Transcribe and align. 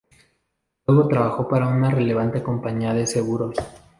Luego 0.87 1.07
trabajó 1.07 1.47
para 1.47 1.67
una 1.67 1.91
relevante 1.91 2.41
compañía 2.41 2.91
de 2.95 3.05
seguros. 3.05 3.55